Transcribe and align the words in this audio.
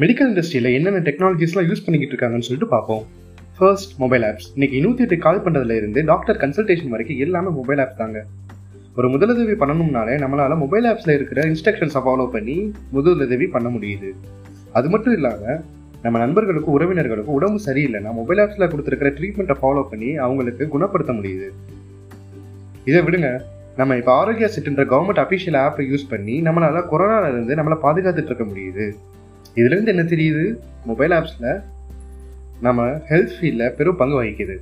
Medical 0.00 0.30
இண்டஸ்ட்ரியில் 0.30 0.74
என்னென்ன 0.76 0.98
டெக்னாலஜிஸ்லாம் 0.98 1.68
use 1.68 1.84
பண்ணிக்கிட்டு 1.84 2.14
இருக்காங்கன்னு 2.14 2.46
சொல்லிட்டு 2.46 2.66
பார்ப்போம். 2.72 3.04
ஃபர்ஸ்ட் 3.58 3.92
மொபைல் 3.98 4.22
ஆப்ஸ் 4.22 4.48
இன்னைக்கு 4.52 4.80
நூற்றி 4.80 5.02
எட்டு 5.04 5.16
கால் 5.18 5.40
பண்ணுறதுல 5.44 5.76
இருந்து 5.76 6.04
டாக்டர் 6.04 6.36
கன்சல்டேஷன் 6.36 6.92
வரைக்கும் 6.94 7.18
எல்லாமே 7.18 7.50
மொபைல் 7.50 7.80
ஆப்ஸ் 7.84 7.96
தாங்க. 7.96 8.24
ஒரு 8.96 9.08
முதலுதவி 9.08 9.54
பண்ணணும்னாலே 9.62 10.16
நம்மளால 10.24 10.58
மொபைல் 10.64 10.84
ஆப்ஸில் 10.84 11.14
இருக்கிற 11.14 11.42
இன்ஸ்ட்ரக்ஷன்ஸை 11.42 12.02
ஃபாலோ 12.08 12.26
பண்ணி 12.36 12.56
முதலுதவி 12.94 13.48
பண்ண 13.56 13.68
முடியுது. 13.68 14.10
அது 14.72 14.90
மட்டும் 14.90 15.12
இல்லாமல் 15.12 15.58
நம்ம 16.02 16.18
நண்பர்களுக்கும் 16.18 16.76
உறவினர்களுக்கும் 16.76 17.38
உடம்பு 17.38 17.60
சரியில்லைன்னா 17.66 18.14
மொபைல் 18.20 18.38
ஆப்ஸில் 18.38 18.68
கொடுத்துருக்கிற 18.74 19.14
ட்ரீட்மெண்ட்டை 19.18 19.58
ஃபாலோ 19.62 19.88
பண்ணி 19.90 20.16
அவங்களுக்கு 20.16 20.68
குணப்படுத்த 20.68 21.12
முடியுது. 21.12 21.50
இதை 22.84 23.02
விடுங்க. 23.02 23.40
நம்ம 23.80 23.96
இப்போ 23.96 24.12
ஆரோக்கியா 24.20 24.50
செட்டுன்ற 24.56 24.84
கவர்மெண்ட் 24.94 25.24
அஃபிஷியல் 25.26 25.60
ஆப்பை 25.66 25.84
யூஸ் 25.92 26.10
பண்ணி 26.14 26.36
நம்மளால 26.42 26.86
கொரோனால 26.92 27.28
இருந்து 27.28 27.54
நம்மளை 27.54 27.78
பாதுகாத்துட்டு 27.88 28.32
இருக்க 28.32 28.44
முடியுது. 28.44 28.86
இதுலேருந்து 29.56 29.86
என்ன 29.86 30.02
தெரியுது? 30.02 30.58
மொபைல் 30.86 31.10
ஆப்ஸில் 31.10 31.62
நம்ம 32.60 32.86
ஹெல்த் 32.86 33.32
ஃபீல்டில் 33.40 33.74
பெரும் 33.74 33.96
பங்கு 33.96 34.22
வகிக்குது. 34.22 34.56